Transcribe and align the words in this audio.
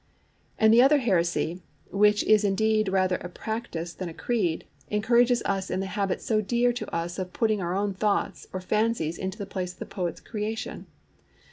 And 0.57 0.73
the 0.73 0.81
other 0.81 0.97
heresy—which 0.97 2.23
is 2.23 2.43
indeed 2.43 2.89
rather 2.89 3.17
a 3.17 3.29
practise 3.29 3.93
than 3.93 4.09
a 4.09 4.15
creed—encourages 4.15 5.43
us 5.43 5.69
in 5.69 5.79
the 5.79 5.85
habit 5.85 6.23
so 6.23 6.41
dear 6.41 6.73
to 6.73 6.91
us 6.91 7.19
of 7.19 7.33
putting 7.33 7.61
our 7.61 7.75
own 7.75 7.93
thoughts 7.93 8.47
or 8.51 8.61
fancies 8.61 9.19
into 9.19 9.37
the 9.37 9.45
place 9.45 9.73
of 9.73 9.77
the 9.77 9.85
poet's 9.85 10.19
creation. 10.19 10.87